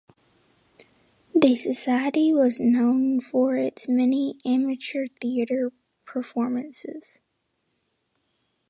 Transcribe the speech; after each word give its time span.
The 1.35 1.55
society 1.55 2.33
was 2.33 2.59
known 2.59 3.19
for 3.19 3.55
its 3.55 3.87
many 3.87 4.39
amateur 4.43 5.05
theater 5.19 5.71
performances. 6.05 7.21